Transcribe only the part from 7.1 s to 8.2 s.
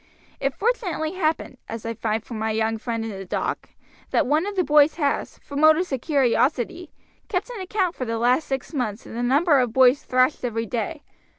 kept an account for the